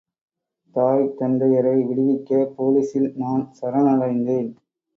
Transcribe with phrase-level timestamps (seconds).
[0.75, 4.51] தாய் தந்தையரை விடுவிக்க போலீசில் நான் சரணடைந்தேன்.